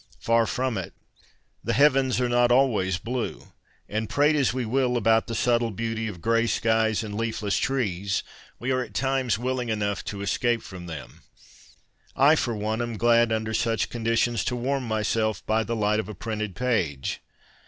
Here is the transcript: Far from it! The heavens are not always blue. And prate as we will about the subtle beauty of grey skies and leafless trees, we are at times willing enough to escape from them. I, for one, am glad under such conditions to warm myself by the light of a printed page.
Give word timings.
Far 0.19 0.47
from 0.47 0.79
it! 0.79 0.93
The 1.63 1.73
heavens 1.73 2.19
are 2.19 2.27
not 2.27 2.51
always 2.51 2.97
blue. 2.97 3.49
And 3.87 4.09
prate 4.09 4.35
as 4.35 4.51
we 4.51 4.65
will 4.65 4.97
about 4.97 5.27
the 5.27 5.35
subtle 5.35 5.69
beauty 5.69 6.07
of 6.07 6.21
grey 6.21 6.47
skies 6.47 7.03
and 7.03 7.15
leafless 7.15 7.55
trees, 7.57 8.23
we 8.57 8.71
are 8.71 8.81
at 8.81 8.95
times 8.95 9.37
willing 9.37 9.69
enough 9.69 10.03
to 10.05 10.21
escape 10.21 10.63
from 10.63 10.87
them. 10.87 11.21
I, 12.15 12.35
for 12.35 12.55
one, 12.55 12.81
am 12.81 12.97
glad 12.97 13.31
under 13.31 13.53
such 13.53 13.91
conditions 13.91 14.43
to 14.45 14.55
warm 14.55 14.87
myself 14.87 15.45
by 15.45 15.63
the 15.63 15.75
light 15.75 15.99
of 15.99 16.09
a 16.09 16.15
printed 16.15 16.55
page. 16.55 17.21